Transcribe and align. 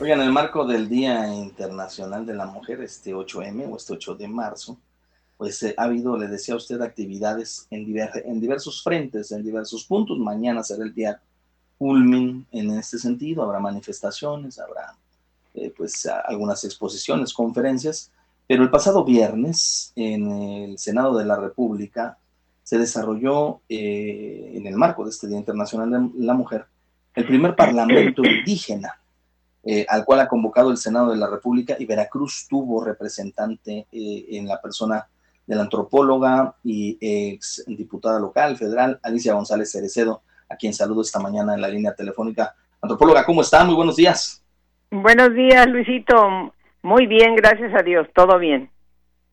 Oigan, 0.00 0.20
en 0.20 0.26
el 0.26 0.32
marco 0.32 0.66
del 0.66 0.88
Día 0.88 1.32
Internacional 1.32 2.26
de 2.26 2.34
la 2.34 2.46
Mujer, 2.46 2.80
este 2.80 3.14
8M 3.14 3.70
o 3.70 3.76
este 3.76 3.92
8 3.92 4.16
de 4.16 4.26
marzo, 4.26 4.76
pues 5.36 5.62
eh, 5.62 5.72
ha 5.78 5.84
habido, 5.84 6.18
le 6.18 6.26
decía 6.26 6.54
a 6.54 6.56
usted, 6.56 6.82
actividades 6.82 7.68
en, 7.70 7.86
en 7.96 8.40
diversos 8.40 8.82
frentes, 8.82 9.30
en 9.30 9.44
diversos 9.44 9.84
puntos. 9.84 10.18
Mañana 10.18 10.64
será 10.64 10.82
el 10.82 10.92
día 10.92 11.20
culmin 11.78 12.44
en 12.50 12.72
este 12.72 12.98
sentido, 12.98 13.44
habrá 13.44 13.60
manifestaciones, 13.60 14.58
habrá 14.58 14.96
eh, 15.54 15.72
pues 15.76 16.06
algunas 16.06 16.64
exposiciones, 16.64 17.32
conferencias, 17.32 18.10
pero 18.48 18.64
el 18.64 18.70
pasado 18.70 19.04
viernes 19.04 19.92
en 19.94 20.28
el 20.28 20.78
Senado 20.78 21.16
de 21.16 21.24
la 21.24 21.36
República 21.36 22.18
se 22.64 22.78
desarrolló 22.78 23.60
eh, 23.68 24.54
en 24.54 24.66
el 24.66 24.74
marco 24.74 25.04
de 25.04 25.10
este 25.10 25.28
Día 25.28 25.38
Internacional 25.38 26.12
de 26.12 26.24
la 26.24 26.34
Mujer 26.34 26.66
el 27.14 27.26
primer 27.26 27.54
Parlamento 27.54 28.24
indígena 28.24 28.98
eh, 29.66 29.86
al 29.88 30.04
cual 30.04 30.20
ha 30.20 30.28
convocado 30.28 30.70
el 30.70 30.76
Senado 30.76 31.10
de 31.10 31.16
la 31.16 31.28
República 31.28 31.76
y 31.78 31.86
Veracruz 31.86 32.46
tuvo 32.48 32.84
representante 32.84 33.86
eh, 33.90 34.26
en 34.30 34.46
la 34.46 34.60
persona 34.60 35.06
de 35.46 35.56
la 35.56 35.62
antropóloga 35.62 36.54
y 36.62 36.98
ex 37.00 37.64
diputada 37.66 38.18
local 38.18 38.56
federal 38.56 38.98
Alicia 39.02 39.34
González 39.34 39.70
Cerecedo, 39.70 40.22
a 40.48 40.56
quien 40.56 40.72
saludo 40.72 41.02
esta 41.02 41.18
mañana 41.18 41.54
en 41.54 41.60
la 41.60 41.68
línea 41.68 41.94
telefónica. 41.94 42.54
Antropóloga, 42.80 43.24
¿cómo 43.24 43.42
está? 43.42 43.64
Muy 43.64 43.74
buenos 43.74 43.96
días. 43.96 44.42
Buenos 44.90 45.34
días, 45.34 45.66
Luisito. 45.66 46.52
Muy 46.82 47.06
bien, 47.06 47.34
gracias 47.34 47.74
a 47.74 47.82
Dios, 47.82 48.06
todo 48.14 48.38
bien. 48.38 48.70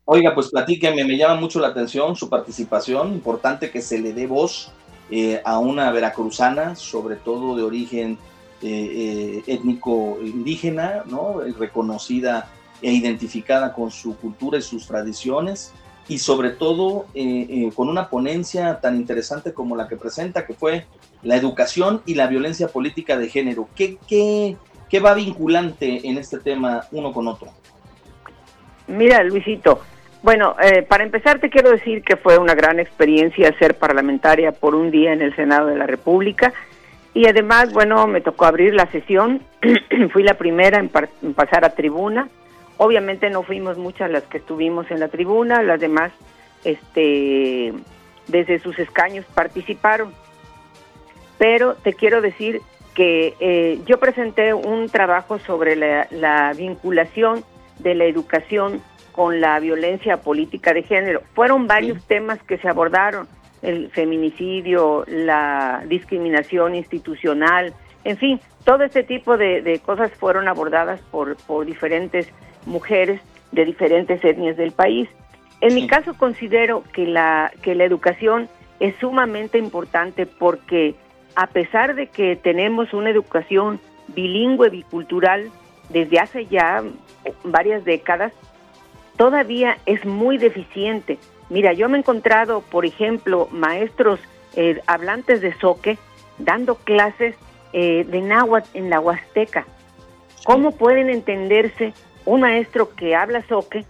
Oiga, 0.05 0.33
pues 0.33 0.49
platíqueme, 0.49 1.03
me 1.03 1.17
llama 1.17 1.35
mucho 1.35 1.59
la 1.59 1.67
atención 1.67 2.15
su 2.15 2.29
participación, 2.29 3.13
importante 3.13 3.69
que 3.69 3.81
se 3.81 3.99
le 3.99 4.13
dé 4.13 4.27
voz 4.27 4.71
eh, 5.09 5.41
a 5.43 5.59
una 5.59 5.91
veracruzana, 5.91 6.75
sobre 6.75 7.17
todo 7.17 7.55
de 7.55 7.63
origen 7.63 8.17
eh, 8.63 9.41
eh, 9.43 9.43
étnico 9.47 10.19
indígena, 10.21 11.03
¿no? 11.07 11.41
reconocida 11.57 12.47
e 12.79 12.91
identificada 12.91 13.73
con 13.73 13.89
su 13.89 14.15
cultura 14.17 14.59
y 14.59 14.61
sus 14.61 14.85
tradiciones, 14.85 15.73
y 16.07 16.19
sobre 16.19 16.51
todo 16.51 17.07
eh, 17.15 17.71
con 17.73 17.89
una 17.89 18.09
ponencia 18.09 18.79
tan 18.79 18.97
interesante 18.97 19.53
como 19.53 19.75
la 19.75 19.87
que 19.87 19.95
presenta, 19.95 20.45
que 20.45 20.53
fue 20.53 20.85
la 21.23 21.37
educación 21.37 22.03
y 22.05 22.13
la 22.13 22.27
violencia 22.27 22.67
política 22.67 23.17
de 23.17 23.29
género. 23.29 23.67
¿Qué, 23.75 23.97
qué, 24.07 24.57
qué 24.89 24.99
va 24.99 25.15
vinculante 25.15 26.07
en 26.07 26.19
este 26.19 26.37
tema 26.37 26.81
uno 26.91 27.13
con 27.13 27.27
otro? 27.27 27.49
Mira, 28.87 29.23
Luisito, 29.23 29.79
bueno, 30.21 30.55
para 30.87 31.03
empezar 31.03 31.39
te 31.39 31.49
quiero 31.49 31.71
decir 31.71 32.03
que 32.03 32.15
fue 32.15 32.37
una 32.37 32.53
gran 32.53 32.79
experiencia 32.79 33.57
ser 33.57 33.79
parlamentaria 33.79 34.51
por 34.51 34.75
un 34.75 34.91
día 34.91 35.13
en 35.13 35.23
el 35.23 35.35
Senado 35.35 35.65
de 35.67 35.77
la 35.77 35.87
República 35.87 36.53
y 37.13 37.27
además, 37.27 37.73
bueno, 37.73 38.07
me 38.07 38.21
tocó 38.21 38.45
abrir 38.45 38.73
la 38.73 38.85
sesión, 38.87 39.41
fui 40.13 40.23
la 40.23 40.35
primera 40.35 40.79
en, 40.79 40.89
pasar 40.89 41.65
a 41.65 41.75
tribuna. 41.75 42.29
Obviamente 42.77 43.29
no 43.29 43.43
fuimos 43.43 43.77
muchas 43.77 44.09
las 44.09 44.23
que 44.23 44.37
estuvimos 44.37 44.89
en 44.91 44.99
la 44.99 45.09
tribuna, 45.09 45.61
las 45.61 45.79
demás, 45.79 46.11
este, 46.63 47.73
desde 48.27 48.59
sus 48.59 48.79
escaños 48.79 49.25
participaron. 49.35 50.13
Pero 51.37 51.75
te 51.75 51.93
quiero 51.93 52.21
decir 52.21 52.61
que 52.95 53.35
eh, 53.39 53.81
yo 53.85 53.99
presenté 53.99 54.53
un 54.53 54.87
trabajo 54.89 55.37
sobre 55.39 55.75
la, 55.75 56.53
vinculación 56.55 57.43
de 57.79 57.95
la 57.95 58.05
educación 58.05 58.81
con 59.11 59.41
la 59.41 59.59
violencia 59.59 60.17
política 60.17 60.73
de 60.73 60.83
género. 60.83 61.21
Fueron 61.33 61.67
varios 61.67 62.03
temas 62.05 62.41
que 62.43 62.57
se 62.57 62.69
abordaron 62.69 63.27
el 63.61 63.89
feminicidio, 63.91 65.05
la 65.07 65.83
discriminación 65.87 66.75
institucional, 66.75 67.73
en 68.03 68.17
fin, 68.17 68.39
todo 68.63 68.83
este 68.83 69.03
tipo 69.03 69.37
de, 69.37 69.79
cosas 69.85 70.11
fueron 70.13 70.47
abordadas 70.47 71.01
por, 71.11 71.35
por 71.37 71.65
diferentes 71.65 72.31
mujeres 72.65 73.21
de 73.51 73.65
diferentes 73.65 74.23
etnias 74.23 74.57
del 74.57 74.71
país. 74.71 75.09
En 75.61 75.75
mi 75.75 75.87
caso 75.87 76.15
considero 76.15 76.83
que 76.93 77.05
la, 77.05 77.51
que 77.61 77.75
la 77.75 77.83
educación 77.83 78.49
es 78.79 78.95
sumamente 78.95 79.59
importante 79.59 80.25
porque 80.25 80.95
a 81.35 81.47
pesar 81.47 81.95
de 81.95 82.07
que 82.07 82.35
tenemos 82.35 82.93
una 82.93 83.09
educación 83.09 83.79
bilingüe, 84.09 84.69
bicultural, 84.69 85.51
desde 85.89 86.19
hace 86.19 86.45
ya 86.47 86.83
varias 87.43 87.85
décadas, 87.85 88.33
todavía 89.17 89.77
es 89.85 90.03
muy 90.05 90.37
deficiente. 90.37 91.19
Mira, 91.51 91.73
yo 91.73 91.89
me 91.89 91.97
he 91.97 91.99
encontrado, 91.99 92.61
por 92.61 92.85
ejemplo, 92.85 93.49
maestros 93.51 94.21
eh, 94.55 94.79
hablantes 94.87 95.41
de 95.41 95.53
soque 95.59 95.97
dando 96.37 96.75
clases 96.75 97.35
eh, 97.73 98.05
de 98.05 98.21
náhuatl 98.21 98.69
en 98.73 98.89
la 98.89 99.01
Huasteca. 99.01 99.65
¿Cómo 100.45 100.71
pueden 100.71 101.09
entenderse 101.09 101.93
un 102.25 102.39
maestro 102.39 102.95
que 102.95 103.17
habla 103.17 103.45
soque 103.49 103.83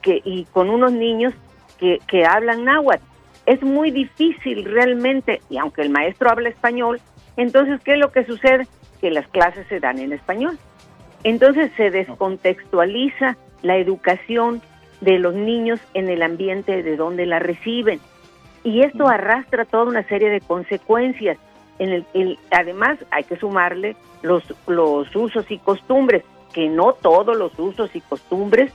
que, 0.00 0.22
y 0.24 0.46
con 0.46 0.70
unos 0.70 0.92
niños 0.92 1.34
que, 1.78 2.00
que 2.06 2.24
hablan 2.24 2.64
náhuatl? 2.64 3.04
Es 3.44 3.60
muy 3.60 3.90
difícil 3.90 4.64
realmente, 4.64 5.42
y 5.50 5.58
aunque 5.58 5.82
el 5.82 5.90
maestro 5.90 6.30
habla 6.30 6.48
español, 6.48 6.98
entonces, 7.36 7.78
¿qué 7.84 7.92
es 7.92 7.98
lo 7.98 8.10
que 8.10 8.24
sucede? 8.24 8.66
Que 9.02 9.10
las 9.10 9.28
clases 9.28 9.66
se 9.68 9.80
dan 9.80 9.98
en 9.98 10.14
español. 10.14 10.58
Entonces 11.24 11.70
se 11.76 11.90
descontextualiza 11.90 13.36
la 13.60 13.76
educación 13.76 14.62
de 15.02 15.18
los 15.18 15.34
niños 15.34 15.80
en 15.94 16.08
el 16.08 16.22
ambiente 16.22 16.82
de 16.82 16.96
donde 16.96 17.26
la 17.26 17.40
reciben. 17.40 18.00
Y 18.64 18.82
esto 18.82 19.08
arrastra 19.08 19.64
toda 19.64 19.84
una 19.84 20.04
serie 20.04 20.30
de 20.30 20.40
consecuencias. 20.40 21.36
En 21.78 22.06
el, 22.14 22.38
además, 22.50 22.98
hay 23.10 23.24
que 23.24 23.36
sumarle 23.36 23.96
los, 24.22 24.42
los 24.66 25.14
usos 25.14 25.50
y 25.50 25.58
costumbres, 25.58 26.22
que 26.54 26.68
no 26.68 26.92
todos 26.92 27.36
los 27.36 27.58
usos 27.58 27.94
y 27.94 28.00
costumbres 28.00 28.72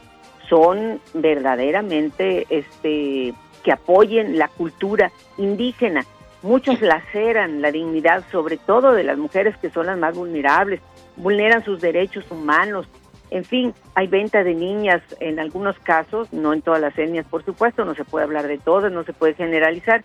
son 0.50 1.00
verdaderamente 1.14 2.46
este, 2.50 3.34
que 3.64 3.72
apoyen 3.72 4.38
la 4.38 4.50
cultura 4.50 5.12
indígena. 5.38 6.06
Muchos 6.42 6.82
laceran 6.82 7.62
la 7.62 7.72
dignidad, 7.72 8.24
sobre 8.32 8.58
todo 8.58 8.92
de 8.92 9.04
las 9.04 9.18
mujeres 9.18 9.56
que 9.58 9.70
son 9.70 9.86
las 9.86 9.98
más 9.98 10.16
vulnerables, 10.16 10.82
vulneran 11.16 11.64
sus 11.64 11.80
derechos 11.80 12.30
humanos, 12.30 12.88
en 13.30 13.44
fin, 13.44 13.74
hay 13.96 14.08
venta 14.08 14.44
de 14.44 14.56
niñas 14.56 15.02
en 15.20 15.40
algunos 15.40 15.78
casos, 15.80 16.32
no 16.32 16.54
en 16.54 16.62
todas 16.62 16.80
las 16.80 16.98
etnias, 16.98 17.26
por 17.26 17.44
supuesto, 17.44 17.84
no 17.84 17.94
se 17.94 18.06
puede 18.06 18.24
hablar 18.24 18.48
de 18.48 18.58
todas, 18.58 18.92
no 18.92 19.04
se 19.04 19.14
puede 19.14 19.34
generalizar, 19.34 20.02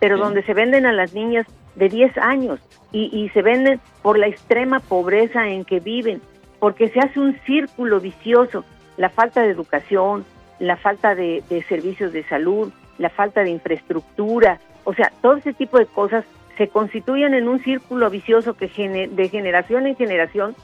pero 0.00 0.18
donde 0.18 0.42
se 0.42 0.54
venden 0.54 0.86
a 0.86 0.92
las 0.92 1.14
niñas 1.14 1.46
de 1.74 1.88
10 1.88 2.18
años 2.18 2.60
y, 2.92 3.28
se 3.34 3.42
venden 3.42 3.80
por 4.02 4.18
la 4.18 4.28
extrema 4.28 4.80
pobreza 4.80 5.48
en 5.48 5.64
que 5.64 5.80
viven, 5.80 6.22
porque 6.60 6.88
se 6.88 7.00
hace 7.00 7.18
un 7.18 7.38
círculo 7.44 8.00
vicioso, 8.00 8.64
la 8.96 9.10
falta 9.10 9.42
de 9.42 9.50
educación, 9.50 10.24
la 10.58 10.76
falta 10.76 11.14
de, 11.14 11.42
servicios 11.68 12.12
de 12.12 12.22
salud, 12.24 12.72
la 12.98 13.10
falta 13.10 13.42
de 13.42 13.50
infraestructura, 13.50 14.60
o 14.84 14.94
sea, 14.94 15.12
todo 15.20 15.36
ese 15.36 15.52
tipo 15.52 15.78
de 15.78 15.86
cosas 15.86 16.24
se 16.56 16.68
constituyen 16.68 17.34
en 17.34 17.48
un 17.48 17.60
círculo 17.60 18.08
vicioso 18.10 18.54
que 18.54 18.68
de 18.68 19.28
generación 19.28 19.86
en 19.86 19.96
generación 19.96 20.54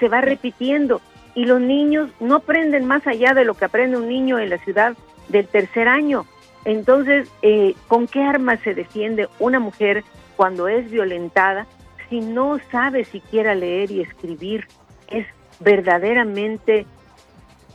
se 0.00 0.08
va 0.08 0.20
repitiendo 0.20 1.00
y 1.36 1.44
los 1.44 1.60
niños 1.60 2.10
no 2.18 2.36
aprenden 2.36 2.86
más 2.86 3.06
allá 3.06 3.34
de 3.34 3.44
lo 3.44 3.54
que 3.54 3.66
aprende 3.66 3.98
un 3.98 4.08
niño 4.08 4.38
en 4.40 4.50
la 4.50 4.58
ciudad 4.58 4.96
del 5.28 5.46
tercer 5.46 5.86
año. 5.86 6.24
Entonces, 6.64 7.30
eh, 7.42 7.74
¿con 7.86 8.08
qué 8.08 8.22
armas 8.24 8.58
se 8.60 8.74
defiende 8.74 9.28
una 9.38 9.60
mujer 9.60 10.02
cuando 10.36 10.66
es 10.66 10.90
violentada 10.90 11.66
si 12.08 12.20
no 12.20 12.58
sabe 12.72 13.04
siquiera 13.04 13.54
leer 13.54 13.90
y 13.90 14.00
escribir? 14.00 14.66
Es 15.08 15.26
verdaderamente 15.60 16.86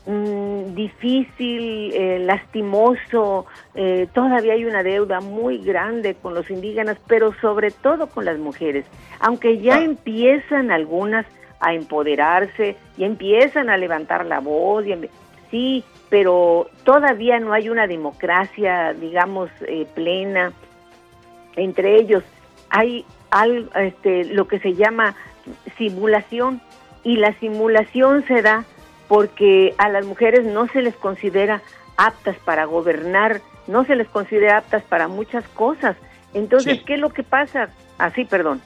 mm, 0.07 0.73
difícil, 0.73 1.93
eh, 1.93 2.19
lastimoso, 2.19 3.45
eh, 3.75 4.07
todavía 4.11 4.53
hay 4.53 4.65
una 4.65 4.81
deuda 4.81 5.19
muy 5.19 5.59
grande 5.59 6.15
con 6.15 6.33
los 6.33 6.49
indígenas, 6.49 6.97
pero 7.05 7.31
sobre 7.41 7.69
todo 7.69 8.07
con 8.07 8.25
las 8.25 8.39
mujeres. 8.39 8.85
Aunque 9.19 9.59
ya 9.59 9.75
ah. 9.75 9.83
empiezan 9.83 10.71
algunas 10.71 11.27
a 11.61 11.73
empoderarse 11.73 12.75
y 12.97 13.03
empiezan 13.05 13.69
a 13.69 13.77
levantar 13.77 14.25
la 14.25 14.39
voz. 14.39 14.85
Y 14.85 14.95
sí, 15.49 15.83
pero 16.09 16.69
todavía 16.83 17.39
no 17.39 17.53
hay 17.53 17.69
una 17.69 17.87
democracia, 17.87 18.93
digamos, 18.93 19.49
eh, 19.67 19.87
plena 19.93 20.51
entre 21.55 21.97
ellos. 21.97 22.23
Hay 22.69 23.05
este, 23.75 24.25
lo 24.25 24.47
que 24.47 24.59
se 24.59 24.73
llama 24.73 25.15
simulación 25.77 26.61
y 27.03 27.17
la 27.17 27.33
simulación 27.39 28.25
se 28.27 28.41
da 28.41 28.65
porque 29.07 29.73
a 29.77 29.89
las 29.89 30.05
mujeres 30.05 30.45
no 30.45 30.67
se 30.67 30.81
les 30.81 30.95
considera 30.95 31.61
aptas 31.97 32.37
para 32.45 32.65
gobernar, 32.65 33.41
no 33.67 33.85
se 33.85 33.95
les 33.95 34.07
considera 34.07 34.57
aptas 34.57 34.83
para 34.83 35.07
muchas 35.07 35.47
cosas. 35.49 35.95
Entonces, 36.33 36.81
¿qué 36.83 36.93
es 36.95 36.99
lo 36.99 37.09
que 37.09 37.23
pasa? 37.23 37.69
Así, 37.97 38.21
ah, 38.21 38.27
perdón. 38.29 38.61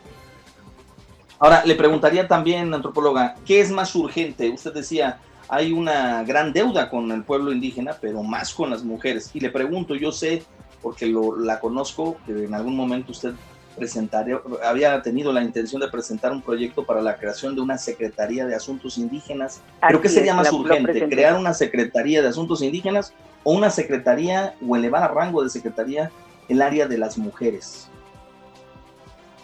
Ahora, 1.45 1.63
le 1.63 1.75
preguntaría 1.75 2.27
también, 2.27 2.73
antropóloga, 2.73 3.35
¿qué 3.45 3.61
es 3.61 3.69
más 3.69 3.93
urgente? 3.93 4.49
Usted 4.49 4.73
decía, 4.73 5.19
hay 5.47 5.73
una 5.73 6.23
gran 6.23 6.51
deuda 6.51 6.89
con 6.89 7.11
el 7.11 7.21
pueblo 7.21 7.51
indígena, 7.51 7.95
pero 8.01 8.23
más 8.23 8.51
con 8.51 8.71
las 8.71 8.83
mujeres. 8.83 9.29
Y 9.31 9.39
le 9.39 9.51
pregunto, 9.51 9.93
yo 9.93 10.11
sé, 10.11 10.41
porque 10.81 11.05
lo, 11.05 11.37
la 11.37 11.59
conozco, 11.59 12.17
que 12.25 12.45
en 12.45 12.53
algún 12.55 12.75
momento 12.75 13.11
usted 13.11 13.33
presentaría, 13.77 14.39
había 14.65 14.99
tenido 15.03 15.31
la 15.31 15.43
intención 15.43 15.79
de 15.81 15.87
presentar 15.87 16.31
un 16.31 16.41
proyecto 16.41 16.83
para 16.83 16.99
la 16.99 17.15
creación 17.15 17.53
de 17.53 17.61
una 17.61 17.77
Secretaría 17.77 18.47
de 18.47 18.55
Asuntos 18.55 18.97
Indígenas. 18.97 19.61
Creo 19.87 20.01
que 20.01 20.09
sería 20.09 20.33
más 20.33 20.51
urgente, 20.51 21.07
crear 21.07 21.37
una 21.37 21.53
Secretaría 21.53 22.23
de 22.23 22.29
Asuntos 22.29 22.63
Indígenas 22.63 23.13
o 23.43 23.53
una 23.53 23.69
Secretaría 23.69 24.55
o 24.67 24.75
elevar 24.75 25.03
a 25.03 25.09
rango 25.09 25.43
de 25.43 25.51
Secretaría 25.51 26.09
el 26.49 26.63
área 26.63 26.87
de 26.87 26.97
las 26.97 27.19
mujeres. 27.19 27.87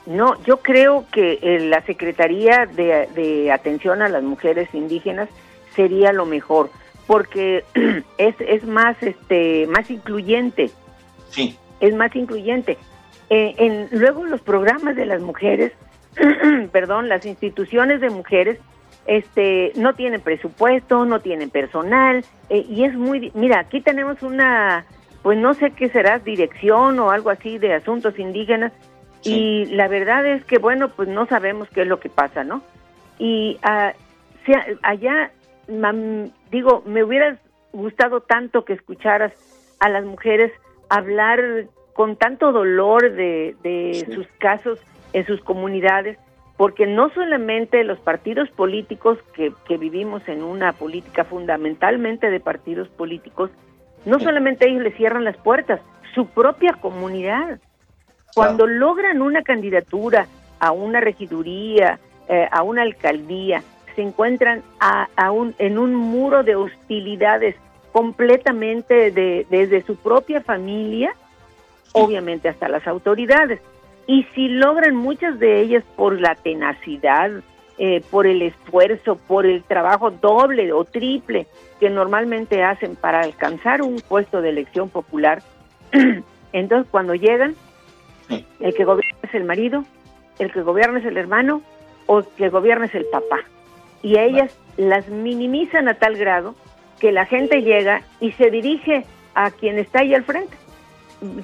No, 0.06 0.42
yo 0.44 0.58
creo 0.58 1.06
que 1.12 1.40
eh, 1.42 1.60
la 1.60 1.82
Secretaría 1.82 2.66
de, 2.66 3.52
Atención 3.52 4.02
a 4.02 4.10
las 4.10 4.24
Mujeres 4.24 4.70
Indígenas 4.74 5.30
sería 5.76 6.12
lo 6.12 6.26
mejor, 6.26 6.70
porque 7.08 7.64
es, 8.18 8.36
es 8.40 8.64
más, 8.66 9.02
este, 9.02 9.68
más 9.68 9.90
incluyente. 9.92 10.72
Sí. 11.30 11.58
Es 11.80 11.94
más 11.96 12.16
incluyente. 12.16 12.78
Eh, 13.30 13.56
en, 13.58 13.88
luego 13.92 14.26
los 14.26 14.42
programas 14.42 14.96
de 14.96 15.06
las 15.06 15.22
mujeres, 15.22 15.72
perdón, 16.72 17.08
las 17.08 17.26
instituciones 17.26 18.02
de 18.02 18.10
mujeres, 18.10 18.60
este, 19.06 19.72
no 19.76 19.94
tienen 19.96 20.22
presupuesto, 20.22 21.06
no 21.06 21.22
tienen 21.22 21.50
personal, 21.50 22.26
eh, 22.50 22.66
y 22.68 22.84
es 22.84 22.94
muy, 22.94 23.32
mira, 23.34 23.60
aquí 23.60 23.82
tenemos 23.82 24.22
una, 24.22 24.86
pues 25.24 25.38
no 25.38 25.54
sé 25.54 25.72
qué 25.72 25.90
será, 25.90 26.20
dirección 26.20 27.00
o 27.00 27.12
algo 27.12 27.30
así 27.30 27.58
de 27.58 27.74
asuntos 27.74 28.20
indígenas, 28.20 28.74
y 29.24 29.66
la 29.66 29.88
verdad 29.88 30.26
es 30.26 30.44
que, 30.46 30.58
bueno, 30.58 30.90
pues 30.90 31.08
no 31.08 31.26
sabemos 31.28 31.70
qué 31.70 31.84
es 31.84 31.88
lo 31.88 32.00
que 32.00 32.10
pasa, 32.10 32.44
¿no? 32.44 32.64
Y 33.20 33.60
uh, 33.64 33.94
sea, 34.46 34.66
allá, 34.82 35.32
digo, 36.50 36.84
me 36.86 37.04
hubiera 37.04 37.38
gustado 37.72 38.22
tanto 38.22 38.66
que 38.66 38.74
escucharas 38.74 39.32
a 39.80 39.90
las 39.90 40.06
mujeres 40.06 40.52
hablar 40.90 41.68
con 41.94 42.16
tanto 42.16 42.52
dolor 42.52 43.12
de, 43.12 44.06
sus 44.14 44.28
casos 44.40 44.80
en 45.14 45.26
sus 45.26 45.42
comunidades, 45.42 46.18
porque 46.58 46.86
no 46.88 47.10
solamente 47.10 47.84
los 47.84 48.00
partidos 48.00 48.50
políticos 48.50 49.18
que, 49.34 49.52
que, 49.68 49.78
vivimos 49.78 50.28
en 50.28 50.44
una 50.44 50.74
política 50.74 51.24
fundamentalmente 51.24 52.30
de 52.30 52.40
partidos 52.40 52.88
políticos, 52.90 53.52
no 54.06 54.20
solamente 54.20 54.70
ellos 54.70 54.84
le 54.84 54.92
cierran 54.92 55.24
las 55.24 55.38
puertas, 55.38 55.82
su 56.14 56.28
propia 56.28 56.74
comunidad. 56.74 57.60
Cuando 58.34 58.68
logran 58.68 59.22
una 59.22 59.42
candidatura 59.42 60.28
a 60.60 60.72
una 60.72 61.02
regiduría, 61.02 62.00
eh, 62.30 62.48
a 62.52 62.64
una 62.64 62.84
alcaldía, 62.84 63.64
se 63.96 64.02
encuentran 64.02 64.64
a, 64.80 65.08
en 65.58 65.78
un 65.78 65.96
muro 65.96 66.44
de 66.44 66.56
hostilidades 66.56 67.56
completamente 67.92 69.12
de, 69.12 69.46
desde 69.50 69.84
su 69.84 69.98
propia 69.98 70.42
familia, 70.42 71.14
obviamente 71.92 72.48
hasta 72.48 72.70
las 72.70 72.88
autoridades. 72.88 73.60
Y 74.08 74.24
si 74.34 74.48
logran 74.48 74.96
muchas 74.96 75.40
de 75.40 75.62
ellas 75.62 75.84
por 75.96 76.20
la 76.20 76.36
tenacidad, 76.36 77.32
eh, 77.78 78.02
por 78.10 78.28
el 78.28 78.42
esfuerzo, 78.42 79.16
por 79.16 79.46
el 79.46 79.64
trabajo 79.64 80.12
doble 80.12 80.72
o 80.72 80.86
triple 80.86 81.48
que 81.80 81.90
normalmente 81.90 82.64
hacen 82.64 82.96
para 82.96 83.22
alcanzar 83.22 83.82
un 83.82 84.00
puesto 84.00 84.42
de 84.42 84.50
elección 84.50 84.90
popular, 84.90 85.42
entonces 86.54 86.88
cuando 86.92 87.16
llegan 87.16 87.56
el 88.60 88.74
que 88.74 88.86
gobierna 88.86 89.20
es 89.24 89.34
el 89.34 89.44
marido, 89.44 89.86
el 90.40 90.52
que 90.52 90.62
gobierna 90.62 91.00
es 91.00 91.06
el 91.06 91.18
hermano 91.18 91.62
o 92.08 92.20
el 92.20 92.26
que 92.38 92.50
gobierna 92.50 92.86
es 92.86 92.96
el 92.96 93.06
papá. 93.06 93.40
Y 94.02 94.18
a 94.18 94.24
ellas 94.24 94.58
las 94.78 95.08
minimizan 95.10 95.88
a 95.88 95.96
tal 95.96 96.18
grado 96.18 96.56
que 97.00 97.12
la 97.12 97.26
gente 97.26 97.62
llega 97.62 98.02
y 98.20 98.32
se 98.34 98.50
dirige 98.50 99.06
a 99.34 99.52
quien 99.52 99.78
está 99.78 100.00
ahí 100.00 100.14
al 100.14 100.24
frente, 100.24 100.56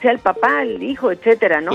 sea 0.01 0.11
el 0.11 0.19
papá, 0.19 0.63
el 0.63 0.81
hijo, 0.83 1.11
etcétera, 1.11 1.61
¿no? 1.61 1.71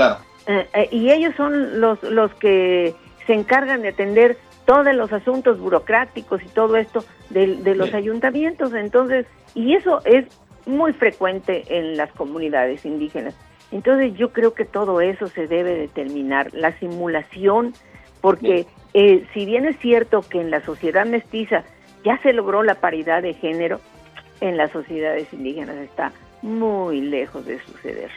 Eh, 0.46 0.66
eh, 0.74 0.88
y 0.90 1.10
ellos 1.10 1.34
son 1.36 1.80
los, 1.80 2.02
los 2.02 2.34
que 2.34 2.94
se 3.26 3.34
encargan 3.34 3.82
de 3.82 3.88
atender 3.88 4.36
todos 4.64 4.94
los 4.94 5.12
asuntos 5.12 5.58
burocráticos 5.58 6.42
y 6.42 6.48
todo 6.48 6.76
esto 6.76 7.04
de, 7.30 7.56
de 7.56 7.74
los 7.74 7.94
ayuntamientos. 7.94 8.74
Entonces, 8.74 9.26
y 9.54 9.74
eso 9.74 10.00
es 10.04 10.26
muy 10.66 10.92
frecuente 10.92 11.64
en 11.68 11.96
las 11.96 12.12
comunidades 12.12 12.84
indígenas. 12.84 13.34
Entonces 13.72 14.14
yo 14.14 14.32
creo 14.32 14.54
que 14.54 14.64
todo 14.64 15.00
eso 15.00 15.26
se 15.26 15.46
debe 15.46 15.74
determinar, 15.74 16.52
la 16.52 16.78
simulación, 16.78 17.74
porque 18.20 18.66
eh, 18.94 19.26
si 19.32 19.46
bien 19.46 19.66
es 19.66 19.78
cierto 19.78 20.22
que 20.22 20.40
en 20.40 20.50
la 20.50 20.64
sociedad 20.64 21.06
mestiza 21.06 21.64
ya 22.04 22.20
se 22.22 22.32
logró 22.32 22.62
la 22.62 22.76
paridad 22.76 23.22
de 23.22 23.34
género, 23.34 23.80
en 24.40 24.56
las 24.56 24.72
sociedades 24.72 25.32
indígenas 25.32 25.76
está 25.76 26.12
muy 26.42 27.00
lejos 27.00 27.46
de 27.46 27.60
suceder. 27.64 28.10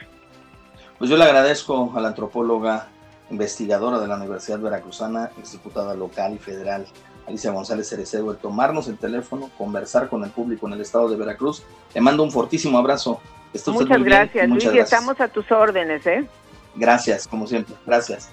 Pues 0.98 1.10
yo 1.10 1.18
le 1.18 1.24
agradezco 1.24 1.94
a 1.96 2.02
la 2.02 2.10
antropóloga 2.10 2.88
investigadora 3.30 4.00
de 4.00 4.08
la 4.08 4.18
Universidad 4.18 4.60
Veracruzana, 4.60 5.32
exdiputada 5.38 5.94
local 5.94 6.34
y 6.34 6.40
federal, 6.40 6.86
Alicia 7.28 7.52
González 7.52 7.90
Cerecedo, 7.90 8.32
el 8.32 8.38
tomarnos 8.38 8.88
el 8.88 8.98
teléfono, 8.98 9.50
conversar 9.58 10.10
con 10.10 10.24
el 10.24 10.30
público 10.30 10.68
en 10.68 10.74
el 10.74 10.82
estado 10.82 11.10
de 11.10 11.16
Veracruz. 11.16 11.64
Le 11.94 12.02
mando 12.02 12.24
un 12.24 12.32
fortísimo 12.32 12.78
abrazo 12.78 13.20
muchas 13.68 14.04
gracias, 14.04 14.50
Luis, 14.50 14.66
y 14.66 14.80
estamos 14.80 15.20
a 15.20 15.28
tus 15.28 15.52
órdenes, 15.52 16.06
¿eh? 16.06 16.26
Gracias, 16.76 17.28
como 17.28 17.48
siempre. 17.48 17.76
Gracias. 17.86 18.24